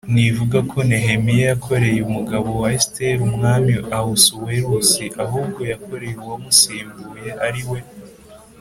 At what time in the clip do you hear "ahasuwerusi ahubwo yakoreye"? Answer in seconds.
3.95-6.15